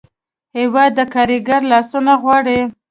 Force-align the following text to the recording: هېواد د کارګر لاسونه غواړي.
هېواد 0.57 0.91
د 0.97 0.99
کارګر 1.13 1.61
لاسونه 1.71 2.13
غواړي. 2.21 2.59